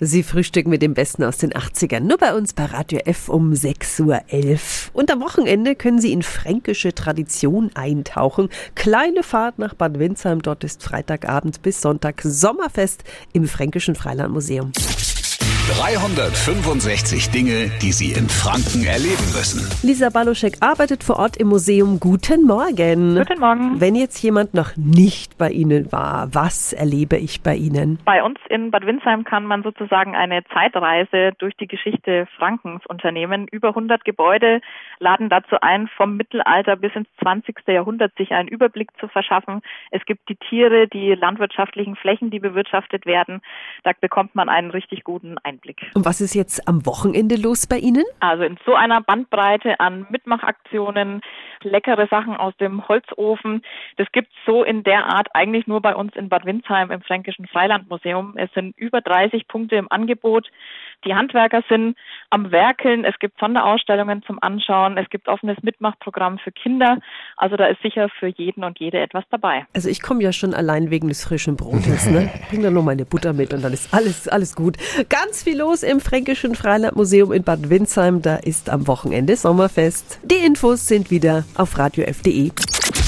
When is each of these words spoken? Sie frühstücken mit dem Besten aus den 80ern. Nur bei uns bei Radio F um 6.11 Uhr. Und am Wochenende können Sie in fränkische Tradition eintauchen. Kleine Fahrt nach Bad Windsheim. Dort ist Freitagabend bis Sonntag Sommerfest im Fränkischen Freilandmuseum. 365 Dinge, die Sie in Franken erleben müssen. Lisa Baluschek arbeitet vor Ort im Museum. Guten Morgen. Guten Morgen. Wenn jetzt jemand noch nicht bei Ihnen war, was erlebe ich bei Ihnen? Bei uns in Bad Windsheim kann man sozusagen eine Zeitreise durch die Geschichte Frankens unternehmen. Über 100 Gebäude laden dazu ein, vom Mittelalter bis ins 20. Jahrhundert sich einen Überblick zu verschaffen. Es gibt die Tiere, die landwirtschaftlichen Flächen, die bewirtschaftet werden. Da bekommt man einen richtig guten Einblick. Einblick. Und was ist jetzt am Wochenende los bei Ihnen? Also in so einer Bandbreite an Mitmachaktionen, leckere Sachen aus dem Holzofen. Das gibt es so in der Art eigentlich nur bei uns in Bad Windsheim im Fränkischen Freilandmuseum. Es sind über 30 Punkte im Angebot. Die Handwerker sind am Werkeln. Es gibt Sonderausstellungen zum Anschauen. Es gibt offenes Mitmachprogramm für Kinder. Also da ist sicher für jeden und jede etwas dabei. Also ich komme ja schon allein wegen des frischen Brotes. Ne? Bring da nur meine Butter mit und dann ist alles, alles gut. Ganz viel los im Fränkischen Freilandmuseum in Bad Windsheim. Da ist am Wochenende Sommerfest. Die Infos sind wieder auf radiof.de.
Sie 0.00 0.22
frühstücken 0.22 0.70
mit 0.70 0.80
dem 0.80 0.94
Besten 0.94 1.24
aus 1.24 1.38
den 1.38 1.52
80ern. 1.52 2.00
Nur 2.00 2.18
bei 2.18 2.34
uns 2.34 2.52
bei 2.52 2.66
Radio 2.66 3.00
F 3.04 3.28
um 3.28 3.52
6.11 3.52 4.04
Uhr. 4.04 4.20
Und 4.92 5.10
am 5.10 5.20
Wochenende 5.20 5.74
können 5.74 6.00
Sie 6.00 6.12
in 6.12 6.22
fränkische 6.22 6.94
Tradition 6.94 7.70
eintauchen. 7.74 8.48
Kleine 8.76 9.24
Fahrt 9.24 9.58
nach 9.58 9.74
Bad 9.74 9.98
Windsheim. 9.98 10.40
Dort 10.40 10.62
ist 10.62 10.84
Freitagabend 10.84 11.62
bis 11.62 11.80
Sonntag 11.80 12.20
Sommerfest 12.22 13.02
im 13.32 13.48
Fränkischen 13.48 13.96
Freilandmuseum. 13.96 14.72
365 15.68 17.30
Dinge, 17.30 17.70
die 17.82 17.92
Sie 17.92 18.12
in 18.18 18.26
Franken 18.30 18.86
erleben 18.86 19.28
müssen. 19.36 19.68
Lisa 19.86 20.08
Baluschek 20.08 20.54
arbeitet 20.60 21.04
vor 21.04 21.18
Ort 21.18 21.36
im 21.36 21.48
Museum. 21.48 22.00
Guten 22.00 22.46
Morgen. 22.46 23.16
Guten 23.16 23.38
Morgen. 23.38 23.78
Wenn 23.78 23.94
jetzt 23.94 24.22
jemand 24.22 24.54
noch 24.54 24.76
nicht 24.76 25.36
bei 25.36 25.50
Ihnen 25.50 25.92
war, 25.92 26.28
was 26.32 26.72
erlebe 26.72 27.18
ich 27.18 27.42
bei 27.42 27.54
Ihnen? 27.54 27.98
Bei 28.06 28.24
uns 28.24 28.38
in 28.48 28.70
Bad 28.70 28.86
Windsheim 28.86 29.24
kann 29.24 29.44
man 29.44 29.62
sozusagen 29.62 30.16
eine 30.16 30.42
Zeitreise 30.54 31.32
durch 31.36 31.54
die 31.58 31.66
Geschichte 31.66 32.26
Frankens 32.38 32.86
unternehmen. 32.86 33.46
Über 33.46 33.68
100 33.68 34.06
Gebäude 34.06 34.62
laden 35.00 35.28
dazu 35.28 35.60
ein, 35.60 35.88
vom 35.98 36.16
Mittelalter 36.16 36.76
bis 36.76 36.94
ins 36.94 37.08
20. 37.22 37.56
Jahrhundert 37.66 38.16
sich 38.16 38.30
einen 38.32 38.48
Überblick 38.48 38.88
zu 38.98 39.06
verschaffen. 39.06 39.60
Es 39.90 40.04
gibt 40.06 40.30
die 40.30 40.36
Tiere, 40.36 40.88
die 40.88 41.12
landwirtschaftlichen 41.12 41.94
Flächen, 41.94 42.30
die 42.30 42.40
bewirtschaftet 42.40 43.04
werden. 43.04 43.42
Da 43.84 43.92
bekommt 44.00 44.34
man 44.34 44.48
einen 44.48 44.70
richtig 44.70 45.04
guten 45.04 45.36
Einblick. 45.36 45.57
Einblick. 45.58 45.90
Und 45.94 46.04
was 46.04 46.20
ist 46.20 46.34
jetzt 46.34 46.66
am 46.68 46.86
Wochenende 46.86 47.36
los 47.36 47.66
bei 47.66 47.78
Ihnen? 47.78 48.04
Also 48.20 48.44
in 48.44 48.58
so 48.64 48.74
einer 48.74 49.00
Bandbreite 49.00 49.80
an 49.80 50.06
Mitmachaktionen, 50.10 51.20
leckere 51.62 52.06
Sachen 52.08 52.36
aus 52.36 52.56
dem 52.58 52.86
Holzofen. 52.88 53.62
Das 53.96 54.10
gibt 54.12 54.28
es 54.28 54.38
so 54.46 54.62
in 54.62 54.82
der 54.84 55.06
Art 55.06 55.28
eigentlich 55.34 55.66
nur 55.66 55.80
bei 55.80 55.94
uns 55.94 56.14
in 56.16 56.28
Bad 56.28 56.44
Windsheim 56.44 56.90
im 56.90 57.02
Fränkischen 57.02 57.46
Freilandmuseum. 57.46 58.34
Es 58.36 58.52
sind 58.52 58.76
über 58.78 59.00
30 59.00 59.48
Punkte 59.48 59.76
im 59.76 59.90
Angebot. 59.90 60.48
Die 61.04 61.14
Handwerker 61.14 61.62
sind 61.68 61.96
am 62.30 62.50
Werkeln. 62.50 63.04
Es 63.04 63.18
gibt 63.18 63.38
Sonderausstellungen 63.40 64.22
zum 64.22 64.38
Anschauen. 64.40 64.98
Es 64.98 65.08
gibt 65.10 65.28
offenes 65.28 65.56
Mitmachprogramm 65.62 66.38
für 66.38 66.52
Kinder. 66.52 66.98
Also 67.36 67.56
da 67.56 67.66
ist 67.66 67.80
sicher 67.82 68.08
für 68.18 68.28
jeden 68.28 68.64
und 68.64 68.78
jede 68.78 68.98
etwas 68.98 69.24
dabei. 69.30 69.66
Also 69.74 69.88
ich 69.88 70.02
komme 70.02 70.22
ja 70.22 70.32
schon 70.32 70.54
allein 70.54 70.90
wegen 70.90 71.08
des 71.08 71.24
frischen 71.24 71.56
Brotes. 71.56 72.08
Ne? 72.10 72.30
Bring 72.50 72.62
da 72.62 72.70
nur 72.70 72.82
meine 72.82 73.04
Butter 73.04 73.32
mit 73.32 73.52
und 73.52 73.62
dann 73.62 73.72
ist 73.72 73.92
alles, 73.94 74.28
alles 74.28 74.54
gut. 74.54 74.76
Ganz 75.08 75.42
viel 75.42 75.58
los 75.58 75.82
im 75.82 76.00
Fränkischen 76.00 76.54
Freilandmuseum 76.54 77.32
in 77.32 77.44
Bad 77.44 77.70
Windsheim. 77.70 78.22
Da 78.22 78.36
ist 78.36 78.70
am 78.70 78.86
Wochenende 78.86 79.36
Sommerfest. 79.36 80.20
Die 80.24 80.46
Infos 80.46 80.86
sind 80.86 81.10
wieder 81.10 81.44
auf 81.56 81.78
radiof.de. 81.78 82.50